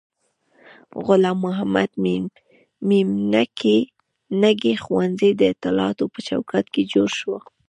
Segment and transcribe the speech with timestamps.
[1.05, 1.91] غلام محمد
[2.89, 7.33] میمنګي ښوونځی د اطلاعاتو په چوکاټ کې جوړ شو.